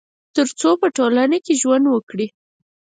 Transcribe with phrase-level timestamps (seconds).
[0.35, 2.27] تر څو په ټولنه کي ژوند وکړي